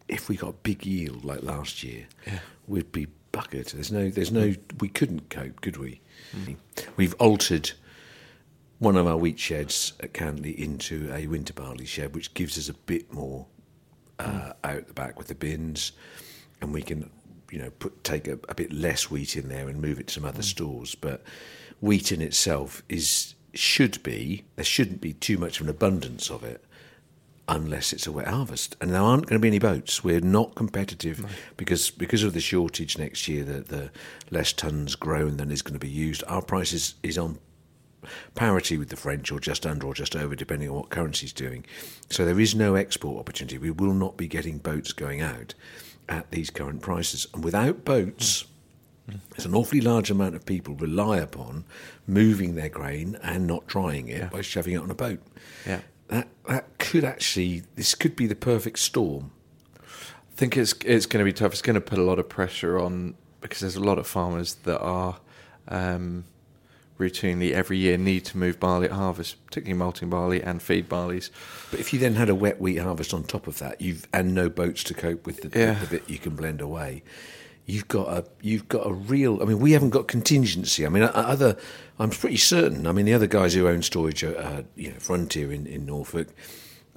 [0.09, 2.41] If we got big yield like last year, Yeah.
[2.67, 3.73] we'd be buggered.
[3.73, 4.49] There's no, there's no.
[4.49, 4.81] Mm.
[4.81, 6.01] We couldn't cope, could we?
[6.37, 6.57] Mm.
[6.97, 7.71] We've altered
[8.79, 12.69] one of our wheat sheds at Canley into a winter barley shed, which gives us
[12.69, 13.47] a bit more
[14.19, 14.55] uh, mm.
[14.65, 15.93] out the back with the bins,
[16.61, 17.09] and we can,
[17.51, 20.15] you know, put take a, a bit less wheat in there and move it to
[20.15, 20.95] some other stores.
[20.95, 21.23] But
[21.83, 26.43] wheat in itself is should be there shouldn't be too much of an abundance of
[26.43, 26.65] it
[27.49, 28.77] unless it's a wet harvest.
[28.81, 30.03] And there aren't going to be any boats.
[30.03, 33.45] We're not competitive because because of the shortage next year.
[33.45, 33.91] The, the
[34.31, 36.25] less tons grown than is going to be used.
[36.29, 37.39] Our price is, is on
[38.35, 41.65] parity with the French, or just under, or just over, depending on what currency's doing.
[42.11, 43.59] So there is no export opportunity.
[43.59, 45.55] We will not be getting boats going out
[46.09, 47.27] at these current prices.
[47.35, 48.45] And without boats.
[49.31, 51.65] There's an awfully large amount of people rely upon
[52.07, 55.21] moving their grain and not drying it by shoving it on a boat.
[55.67, 55.81] Yeah.
[56.09, 59.31] that that could actually this could be the perfect storm.
[59.79, 61.53] I think it's it's going to be tough.
[61.53, 64.55] It's going to put a lot of pressure on because there's a lot of farmers
[64.65, 65.19] that are
[65.69, 66.25] um,
[66.99, 71.31] routinely every year need to move barley at harvest, particularly malting barley and feed barleys.
[71.71, 74.35] But if you then had a wet wheat harvest on top of that, you've and
[74.35, 75.75] no boats to cope with the, Yeah.
[75.75, 77.03] the bit you can blend away,
[77.67, 79.41] you've got a you've got a real.
[79.43, 80.85] I mean, we haven't got contingency.
[80.87, 81.57] I mean, other.
[81.99, 82.87] I'm pretty certain.
[82.87, 86.29] I mean, the other guys who own storage, uh, you know, Frontier in, in Norfolk.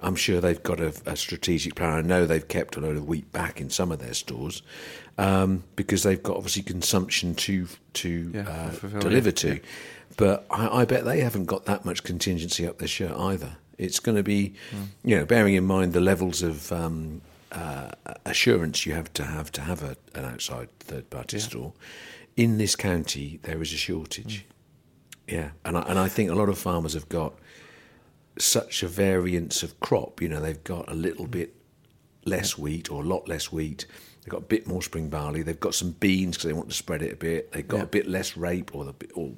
[0.01, 1.97] I'm sure they've got a, a strategic plan.
[1.97, 4.61] I know they've kept a load of wheat back in some of their stores
[5.17, 9.35] um, because they've got obviously consumption to to Yeah, uh, deliver yeah.
[9.35, 9.59] to.
[10.17, 13.57] But I, I bet they haven't got that much contingency up their shirt either.
[13.77, 14.53] It's going to be,
[15.03, 17.21] you know, bearing in mind the levels of um,
[17.55, 17.91] uh,
[18.25, 21.73] assurance you have to have to have a, an outside third party store.
[22.35, 24.45] In this county, there is a shortage.
[25.27, 27.33] Yeah, and I, and I think a lot of farmers have got
[28.37, 30.21] such a variance of crop.
[30.21, 31.55] You know, they've got a little bit
[32.25, 33.85] less wheat or a lot less wheat.
[34.21, 35.41] They've got a bit more spring barley.
[35.43, 37.51] They've got some beans because they want to spread it a bit.
[37.53, 37.83] They've got Yeah.
[37.83, 39.31] a bit less rape or the or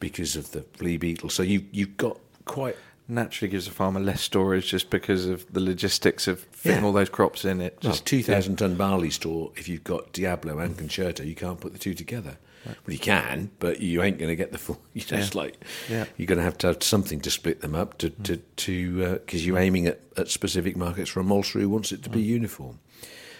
[0.00, 1.30] because of the flea beetle.
[1.30, 2.76] So you you've got quite
[3.08, 6.86] Naturally, gives a farmer less storage just because of the logistics of fitting Yeah.
[6.86, 7.78] all those crops in it.
[7.82, 9.52] Well, Just two thousand ton barley store.
[9.56, 12.36] If you've got Diablo and Concerto, you can't put the two together.
[12.66, 14.80] Well, you can, but you ain't going to get the full.
[14.92, 15.40] You know, it's Yeah.
[15.40, 16.04] like Yeah.
[16.16, 19.46] you're going to have to have something to split them up to to to because
[19.46, 22.80] you're aiming at, at specific markets for a maltster who wants it to be uniform.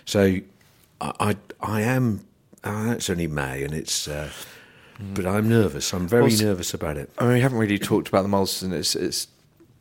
[0.05, 0.37] So
[1.01, 2.25] I I, I am.
[2.63, 4.07] Uh, it's only May, and it's.
[4.07, 4.31] Uh,
[5.15, 5.93] But I'm nervous.
[5.93, 7.11] I'm very Well, nervous about it.
[7.19, 9.27] I mean, we haven't really talked about the malts, and it's, it's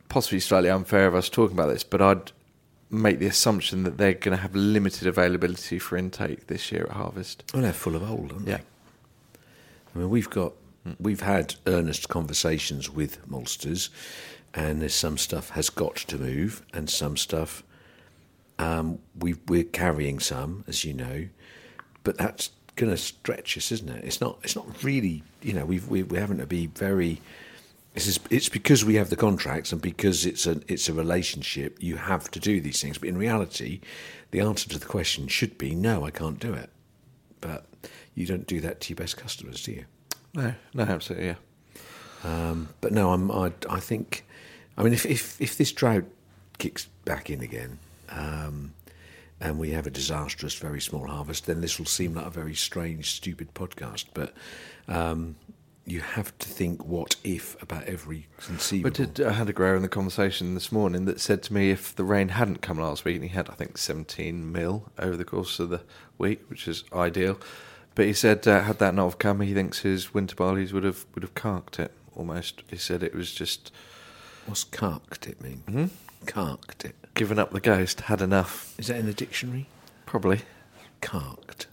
[0.08, 2.32] possibly slightly unfair of us talking about this, but I'd
[2.90, 6.92] make the assumption that they're going to have limited availability for intake this year at
[6.92, 7.42] harvest.
[7.52, 8.58] Well, they're full of old, aren't Yeah.
[8.58, 8.62] they?
[9.94, 10.52] I mean, we've got
[11.00, 13.88] we've had earnest conversations with maltsters,
[14.54, 17.62] and there's some stuff has got to move, and some stuff
[18.58, 21.26] um, we we're carrying some, as you know,
[22.04, 24.04] but that's going to stretch us, isn't it?
[24.04, 24.38] It's not.
[24.44, 25.22] It's not really.
[25.42, 27.20] You know, we've we, we're having to be very.
[27.96, 31.82] This is, it's because we have the contracts and because it's a it's a relationship.
[31.82, 33.80] You have to do these things, but in reality,
[34.32, 36.04] the answer to the question should be no.
[36.04, 36.68] I can't do it.
[37.40, 37.64] But
[38.14, 39.84] you don't do that to your best customers, do you?
[40.34, 41.36] No, no, absolutely, yeah.
[42.22, 44.26] Um, but no, I'm, I, I think,
[44.76, 46.04] I mean, if, if, if this drought
[46.58, 47.78] kicks back in again
[48.10, 48.74] um,
[49.40, 52.54] and we have a disastrous, very small harvest, then this will seem like a very
[52.54, 54.04] strange, stupid podcast.
[54.12, 54.34] But
[54.86, 55.36] um,
[55.86, 58.90] you have to think what if about every conceivable.
[58.90, 61.70] But did, I had a grower in the conversation this morning that said to me
[61.70, 65.16] if the rain hadn't come last week, and he had, I think, 17 mil over
[65.16, 65.82] the course of the
[66.18, 67.38] week, which is ideal.
[67.94, 70.84] But he said, uh, had that not have come, he thinks his winter barleys would
[70.84, 72.62] have would have carked it almost.
[72.68, 73.70] He said it was just
[74.46, 75.62] What's carked it mean?
[75.68, 75.86] Hmm?
[76.26, 76.94] Carked it.
[77.14, 79.68] given up the ghost, had enough, Is that in the dictionary?
[80.04, 80.40] probably.
[81.00, 81.68] Carked.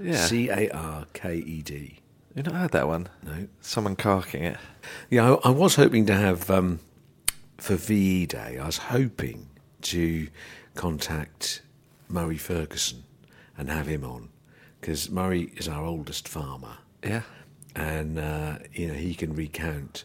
[0.00, 0.16] Yeah.
[0.24, 1.98] C A R K E D.
[2.36, 3.08] you not heard that one?
[3.24, 3.48] No.
[3.60, 4.58] Someone carking it.
[5.10, 6.80] Yeah, I, I was hoping to have um,
[7.58, 8.58] for VE Day.
[8.58, 9.48] I was hoping
[9.82, 10.28] to
[10.74, 11.62] contact
[12.08, 13.04] Murray Ferguson
[13.56, 14.28] and have him on
[14.80, 17.22] because Murray is our oldest farmer, Yeah.
[17.74, 20.04] and uh, you know he can recount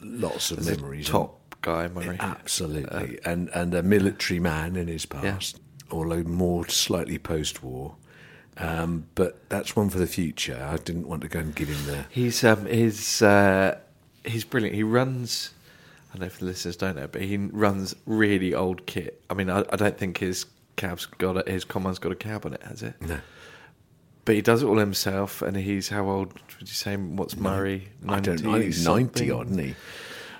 [0.00, 1.08] lots of a memories.
[1.08, 2.16] top guy, Murray.
[2.20, 7.96] Absolutely, and and a military man in his past, although more slightly post-war.
[8.58, 10.66] Um, but that's one for the future.
[10.70, 13.78] I didn't want to go and give him the He's um he's uh,
[14.24, 14.74] he's brilliant.
[14.74, 15.50] He runs.
[16.08, 19.22] I don't know if the listeners don't know, but he runs really old kit.
[19.28, 22.46] I mean, I, I don't think his cab's got a, his comman's got a cab
[22.46, 22.94] on it, has it?
[23.00, 23.18] no.
[24.24, 26.96] But he does it all himself, and he's how old would you say?
[26.96, 27.90] What's Murray?
[28.08, 28.54] I don't know.
[28.54, 29.74] He's 90 odd, isn't he?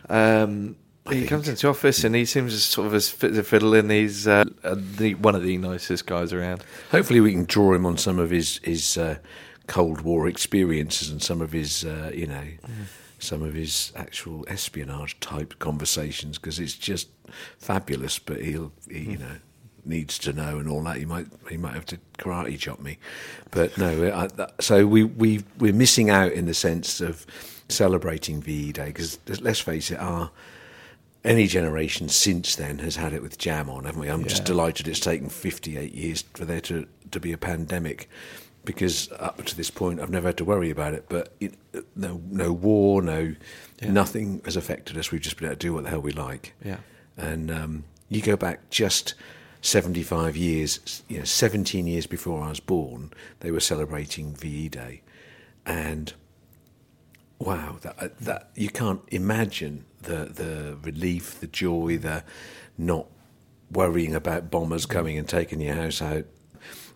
[0.08, 0.76] Um,
[1.08, 3.38] he think- comes into the office and he seems as sort of as fit as
[3.38, 6.64] a fiddle, and he's uh, uh, the, one of the nicest guys around.
[6.90, 9.16] Hopefully, we can draw him on some of his his uh,
[9.66, 12.44] Cold War experiences and some of his, uh, you know,
[13.18, 17.08] some of his actual espionage type conversations because it's just
[17.58, 18.18] fabulous.
[18.18, 19.36] But he'll, he, you know,
[19.84, 20.96] needs to know and all that.
[20.96, 22.98] He might he might have to karate chop me,
[23.50, 24.12] but no.
[24.12, 27.26] I, that, so we we we're missing out in the sense of
[27.68, 30.30] celebrating VE Day because let's face it, our
[31.26, 34.08] any generation since then has had it with jam on, haven't we?
[34.08, 38.08] I'm just delighted it's taken 58 years for there to, to be a pandemic
[38.64, 41.06] because up to this point I've never had to worry about it.
[41.08, 41.54] But it,
[41.94, 43.34] no, no war, no
[43.80, 43.90] Yeah.
[43.90, 45.10] nothing has affected us.
[45.10, 46.54] We've just been able to do what the hell we like.
[46.64, 46.78] Yeah.
[47.16, 49.14] And um, you go back just
[49.62, 55.02] 75 years, you know, 17 years before I was born, they were celebrating VE Day.
[55.64, 56.12] And
[57.38, 62.24] wow, that, that you can't imagine the the relief, the joy, the
[62.78, 63.06] not
[63.70, 66.24] worrying about bombers coming and taking your house out.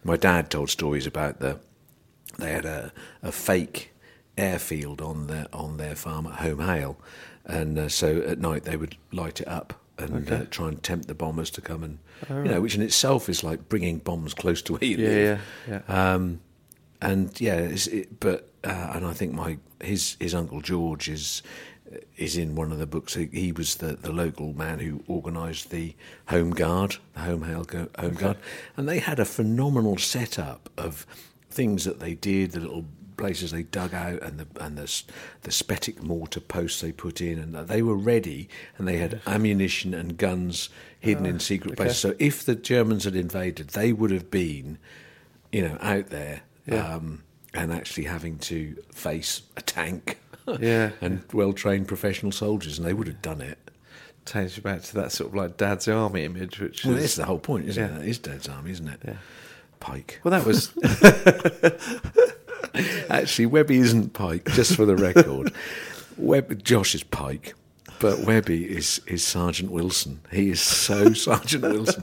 [0.05, 1.59] My dad told stories about the
[2.39, 3.93] they had a, a fake
[4.39, 6.99] airfield on their on their farm at Holme Hale,
[7.45, 11.09] and uh, so at night they would light it up and uh, try and tempt
[11.09, 11.99] the bombers to come and
[12.31, 15.41] you know, which in itself is like bringing bombs close to where you Yeah, live.
[15.69, 16.13] yeah, yeah.
[16.15, 16.41] Um,
[17.03, 21.43] and yeah, it's, it, but uh, and I think my his his uncle George is
[22.17, 23.15] is in one of the books.
[23.15, 25.95] He, he was the, the local man who organised the
[26.27, 28.37] Home Guard, the Home Home Guard,
[28.77, 31.05] and they had a phenomenal setup of
[31.51, 32.85] things that they did, the little
[33.17, 35.03] places they dug out, and the and the
[35.43, 39.93] the spigot mortar posts they put in, and they were ready, and they had ammunition
[39.93, 40.69] and guns
[41.01, 41.99] hidden in secret places.
[41.99, 44.79] So if the Germans had invaded, they would have been,
[45.51, 46.95] you know, out there Yeah.
[46.95, 47.23] um,
[47.55, 50.19] and actually having to face a tank.
[50.59, 50.91] Yeah.
[51.01, 53.57] and well trained professional soldiers, and they would have done it.
[54.25, 57.15] Takes you back to that sort of like Dad's Army image, which Well, is that's
[57.17, 57.95] the whole point, isn't Yeah.
[57.97, 57.99] it?
[58.01, 59.01] That is Dad's Army, isn't it?
[59.07, 59.17] Yeah.
[59.79, 60.21] Pike.
[60.25, 60.73] well, that was
[63.11, 65.53] Actually, Webby isn't Pike, just for the record.
[66.17, 67.55] Web, Josh is Pike,
[67.99, 70.21] but Webby is, is Sergeant Wilson.
[70.33, 72.03] He is so Sergeant Wilson.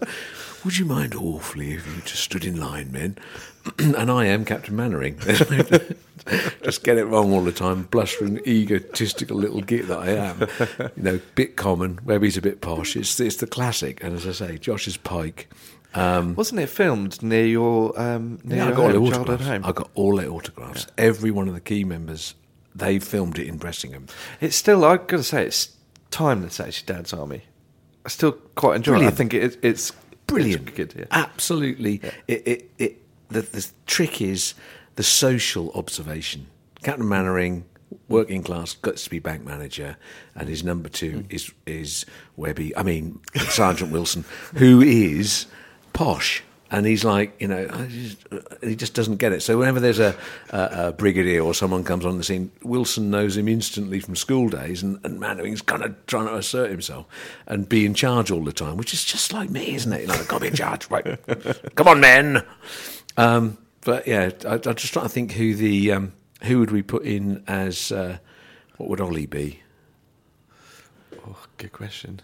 [0.65, 3.17] Would you mind awfully if you just stood in line, men?
[3.79, 5.17] and I am Captain Mainwaring.
[6.63, 10.47] just get it wrong all the time, blustering, egotistical little git that I am.
[10.95, 11.99] You know, bit common.
[12.03, 12.95] Webby's a bit posh.
[12.95, 14.03] It's it's the classic.
[14.03, 15.49] And as I say, Josh is Pike.
[15.93, 19.29] Um, wasn't it filmed near your um, near yeah, I got all home, the childhood
[19.41, 19.47] autographs.
[19.47, 19.65] home?
[19.65, 20.87] I got all their autographs.
[20.97, 22.35] Every one of the key members,
[22.75, 24.07] they filmed it in Bressingham.
[24.41, 25.75] It's still, I've got to say, it's
[26.11, 26.59] timeless.
[26.59, 27.43] Actually, Dad's Army.
[28.05, 29.11] I still quite enjoy Brilliant.
[29.11, 29.15] it.
[29.15, 29.91] I think it, it's
[30.27, 30.93] Brilliant, good.
[30.97, 31.05] Yeah.
[31.11, 32.01] absolutely.
[32.27, 34.53] It, it, it, the, the trick is
[34.95, 36.47] the social observation.
[36.83, 37.65] Captain Mainwaring,
[38.07, 39.97] working class, gets to be bank manager,
[40.35, 41.33] and his number two Mm.
[41.33, 42.75] is is Webby.
[42.75, 45.45] I mean Sergeant Wilson, who is
[45.93, 46.43] posh.
[46.69, 48.27] And he's like, you know, just,
[48.61, 49.41] he just doesn't get it.
[49.41, 50.15] So whenever there's a,
[50.49, 54.49] a, a brigadier or someone comes on the scene, Wilson knows him instantly from school
[54.49, 57.05] days, and, and Mainwaring's kind of trying to assert himself
[57.45, 60.09] and be in charge all the time, which is just like me, isn't it?
[60.09, 61.17] Like, I've got to be in charge, right?
[61.75, 62.43] Come on, men.
[63.15, 66.11] Um, but yeah, I, I'm just trying to think who the um,
[66.43, 68.17] who would we put in as uh,
[68.75, 69.61] what would Ollie be?
[71.25, 72.21] Oh, good question.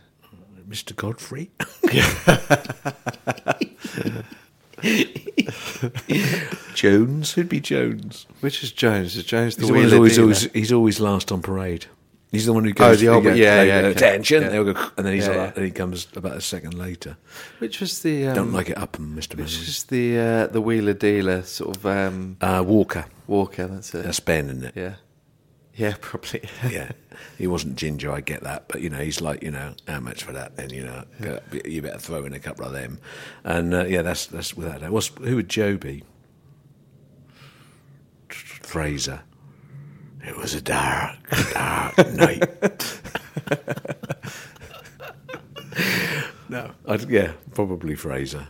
[0.70, 0.96] Mr.
[0.96, 1.52] Godfrey.
[6.74, 8.26] Jones, who'd be Jones?
[8.42, 9.16] Which is Jones?
[9.16, 11.86] Is Jones the He's, the one who's always, always, he's always last on parade.
[12.32, 12.98] He's the one who goes.
[12.98, 13.80] Oh, the old- he goes, yeah, they yeah.
[13.90, 14.42] Attention!
[14.42, 14.50] Yeah.
[14.50, 15.54] They'll go, and then he's Yeah, like, yeah.
[15.56, 17.16] and he comes about a second later.
[17.60, 19.68] Which was the um, Don't like it up, Mister Which Mainwaring.
[19.70, 23.06] is the uh, the wheeler dealer sort of um, Uh, Walker.
[23.28, 23.68] Walker?
[23.68, 24.04] That's it.
[24.04, 24.74] That's Ben, isn't it?
[24.76, 24.96] yeah,
[25.76, 26.42] yeah, probably.
[26.70, 26.92] yeah.
[27.38, 30.24] He wasn't ginger, I get that, but you know, he's like, you know, how much
[30.24, 30.56] for that?
[30.56, 33.00] Then you know, go- you better throw in a couple of them,
[33.44, 34.92] and uh, yeah, that's that's without doubt.
[34.92, 36.04] What's who would Joe be?
[38.30, 39.22] Frazer.
[40.26, 41.18] It was a dark,
[41.54, 42.44] dark night.
[46.50, 48.48] no, I'd, yeah, probably Frazer.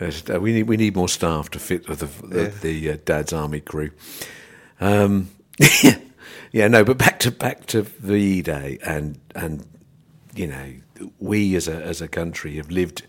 [0.00, 2.48] Uh, we need we need more staff to fit the the, Yeah.
[2.62, 3.90] the uh, Dad's Army crew.
[4.80, 5.30] Um,
[6.52, 9.66] yeah, no, but back to back to VE Day, and and
[10.34, 10.74] you know,
[11.18, 13.02] we as a as a country have lived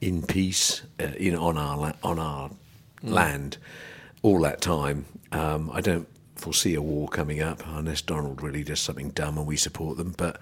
[0.00, 2.50] in peace, uh, in on our on our
[3.02, 3.58] land
[4.22, 5.06] all that time.
[5.32, 9.46] Um, I don't foresee a war coming up unless Donald really does something dumb and
[9.46, 10.14] we support them.
[10.16, 10.40] But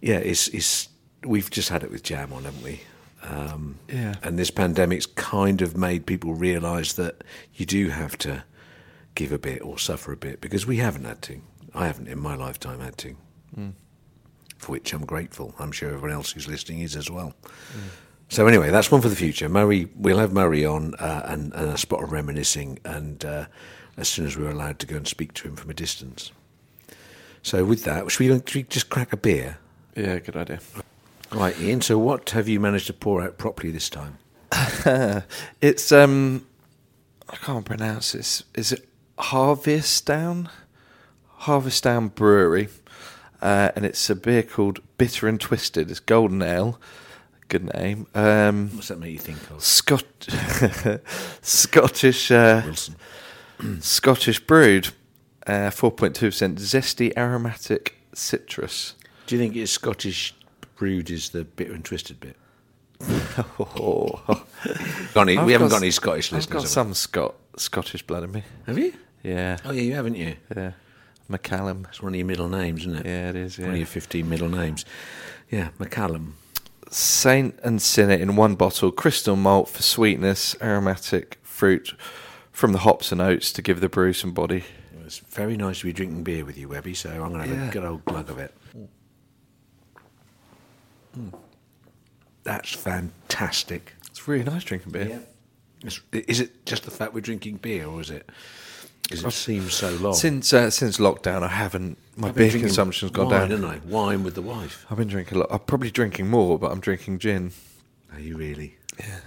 [0.00, 0.88] yeah, it's it's
[1.24, 2.80] we've just had it with Jam on, haven't we?
[3.22, 4.14] Um, Yeah.
[4.22, 7.24] and this pandemic's kind of made people realise that
[7.54, 8.44] you do have to
[9.16, 11.40] give a bit or suffer a bit because we haven't had to.
[11.76, 13.16] I haven't in my lifetime had to,
[14.58, 15.54] for which I'm grateful.
[15.58, 17.34] I'm sure everyone else who's listening is as well.
[18.28, 19.48] So anyway, that's one for the future.
[19.48, 23.46] Murray, we'll have Murray on uh, and, and a spot of reminiscing, and uh,
[23.96, 26.32] as soon as we're allowed to go and speak to him from a distance.
[27.42, 29.58] So with that, should we, should we just crack a beer?
[29.94, 30.58] yeah, good idea.
[31.30, 31.80] Right, Ian.
[31.80, 34.18] So what have you managed to pour out properly this time?
[35.60, 36.46] It's um,
[37.28, 38.44] I can't pronounce this.
[38.54, 40.48] Is it Harviestoun?
[41.46, 42.68] Harviestoun Brewery,
[43.40, 45.90] uh, and it's a beer called Bitter and Twisted.
[45.90, 46.80] It's golden ale.
[47.48, 48.08] Good name.
[48.14, 49.62] Um, What's that make you think of?
[49.62, 50.04] Scot
[51.42, 52.96] Scottish uh, Wilson.
[53.80, 54.88] Scottish brewed,
[55.46, 58.94] uh, four point two percent zesty aromatic citrus.
[59.26, 60.34] Do you think it's Scottish
[60.76, 62.36] brewed is the bitter and twisted bit?
[63.78, 64.22] Oh,
[65.14, 66.52] Got any, I've we haven't got got any Scottish I've listeners.
[66.54, 68.42] got have some Scot Scottish blood in me.
[68.66, 68.92] Have you?
[69.22, 70.34] Yeah, Oh yeah, you haven't you?
[70.56, 70.72] yeah.
[71.30, 71.88] McCallum.
[71.88, 73.06] It's one of your middle names, isn't it?
[73.06, 73.58] Yeah, it is.
[73.58, 73.64] Yeah.
[73.66, 74.84] One of your 15 middle names.
[75.50, 76.32] Yeah, McCallum.
[76.90, 81.94] Saint and Sinner in one bottle, crystal malt for sweetness, aromatic fruit
[82.52, 84.64] from the hops and oats to give the brew some body.
[85.04, 87.58] It's very nice to be drinking beer with you, Webby, so I'm going to have
[87.58, 87.68] Yeah.
[87.68, 88.54] a good old glug of it.
[91.16, 91.32] Mm.
[92.44, 93.94] That's fantastic.
[94.08, 95.22] It's really nice drinking beer.
[95.84, 98.28] It's- Is it just the fact we're drinking beer, or is it?
[99.08, 100.14] Because it seems so long.
[100.14, 101.96] Since uh, since lockdown, I haven't.
[102.16, 103.50] My I've beer consumption's gone wine, down.
[103.50, 103.78] haven't I?
[103.86, 104.84] Wine with the wife.
[104.90, 105.48] I've been drinking a lot.
[105.50, 107.52] I'm probably drinking more, but I'm drinking gin.
[108.12, 108.76] Are you really?
[108.98, 109.20] Yeah.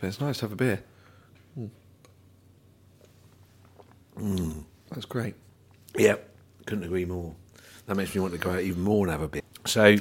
[0.00, 0.82] But it's nice to have a beer.
[4.18, 4.64] Mm.
[4.90, 5.34] That's great.
[5.96, 6.28] Yep.
[6.66, 7.34] Couldn't agree more.
[7.86, 9.42] That makes me want to go out even more and have a beer.
[9.64, 9.96] So,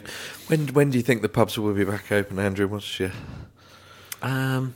[0.48, 2.68] When when do you think the pubs will be back open, Andrew?
[2.68, 3.12] What's your
[4.22, 4.76] um,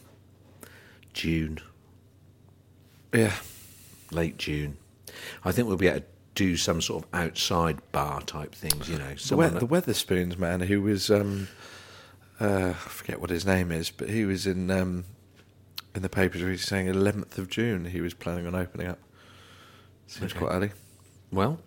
[1.14, 1.60] June,
[3.14, 3.34] yeah?
[4.12, 4.78] Late June.
[5.44, 8.90] I think we'll be able to do some sort of outside bar type things.
[8.90, 11.48] You know, The, we- someone the Wetherspoons man, who was um,
[12.40, 15.06] uh, I forget what his name is, but he was in um,
[15.96, 16.42] in the papers.
[16.42, 19.00] He was saying 11th of June he was planning on opening up.
[20.08, 20.40] Seems Okay.
[20.40, 20.72] quite early.
[21.32, 21.60] Well,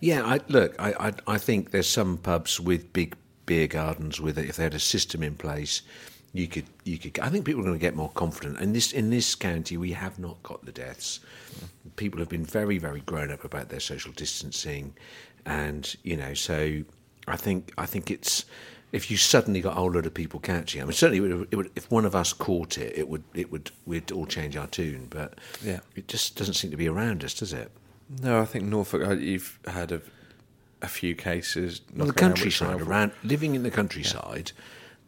[0.00, 0.24] yeah.
[0.24, 3.14] I, look, I, I I think there's some pubs with big
[3.46, 4.48] beer gardens with it.
[4.48, 5.82] If they had a system in place,
[6.34, 7.18] you could you could.
[7.20, 8.58] I think people are going to get more confident.
[8.58, 11.20] And this in this county, we have not got the deaths.
[11.96, 14.94] People have been very very grown up about their social distancing,
[15.46, 16.82] and you know, so
[17.26, 18.44] I think I think it's.
[18.92, 21.48] If you suddenly got a whole load of people catching, I mean, certainly, it would,
[21.50, 24.56] it would, if one of us caught it, it would, it would, we'd all change
[24.56, 25.08] our tune.
[25.10, 25.80] But Yeah.
[25.96, 27.72] it just doesn't seem to be around us, does it?
[28.22, 29.02] No, I think Norfolk.
[29.04, 30.00] uh, You've had a,
[30.80, 31.80] a few cases.
[31.92, 34.52] Well, the knocking around, countryside around living in the countryside,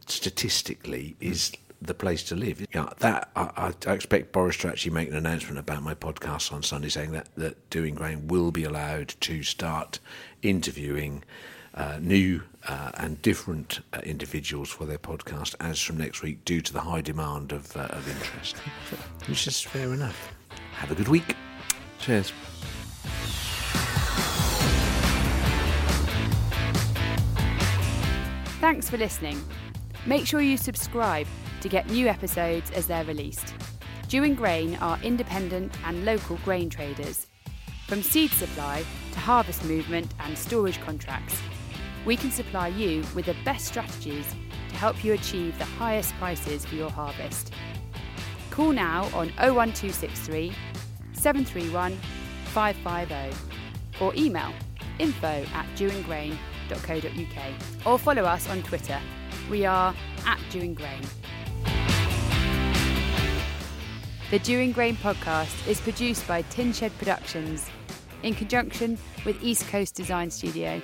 [0.06, 1.52] statistically, is
[1.82, 2.66] the place to live.
[2.74, 6.52] Yeah, that I, I, I expect Boris to actually make an announcement about my podcast
[6.52, 9.98] on Sunday, saying that that Dewing Grain will be allowed to start
[10.42, 11.24] interviewing
[11.74, 16.60] uh, new uh, and different uh, individuals for their podcast as from next week, due
[16.60, 18.56] to the high demand of uh, of interest.
[19.26, 20.34] Which is fair enough.
[20.72, 21.36] Have a good week.
[21.98, 22.32] Cheers.
[28.60, 29.40] Thanks for listening.
[30.06, 31.26] Make sure you subscribe
[31.60, 33.54] to get new episodes as they're released.
[34.08, 37.26] Dewing Grain are independent and local grain traders.
[37.88, 41.40] From seed supply to harvest movement and storage contracts,
[42.04, 44.32] we can supply you with the best strategies
[44.68, 47.52] to help you achieve the highest prices for your harvest.
[48.50, 50.52] Call now on 01263
[51.14, 51.98] 731
[52.44, 53.36] 550
[54.00, 54.52] or email
[55.00, 59.00] info at dewingrain.co.uk or follow us on Twitter.
[59.50, 59.94] We are
[60.26, 61.02] at Dewing Grain.
[64.30, 67.70] The Dewing Grain podcast is produced by Tin Shed Productions
[68.24, 70.82] in conjunction with East Coast Design Studio.